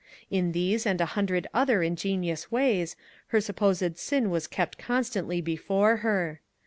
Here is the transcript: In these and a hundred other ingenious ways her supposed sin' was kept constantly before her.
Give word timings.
In 0.31 0.51
these 0.51 0.87
and 0.87 0.99
a 0.99 1.05
hundred 1.13 1.45
other 1.53 1.83
ingenious 1.83 2.51
ways 2.51 2.95
her 3.27 3.39
supposed 3.39 3.99
sin' 3.99 4.31
was 4.31 4.47
kept 4.47 4.79
constantly 4.79 5.41
before 5.41 5.97
her. 5.97 6.41